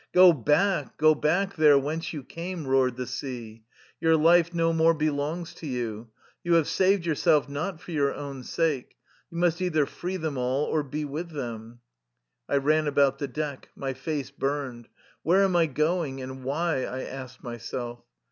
[0.15, 2.63] "Go back, go back there whence you came!
[2.65, 3.65] '^ roared the sea."
[4.01, 6.09] Your life no more belongs to you.
[6.43, 8.97] You have saved yourself not for your own sake.
[9.29, 11.81] You must either free them all, or be with them...
[12.49, 13.69] J' I ran about the deck.
[13.75, 14.87] My face burned.
[15.21, 16.83] Where am I going, and why?
[16.83, 18.01] I asked myself.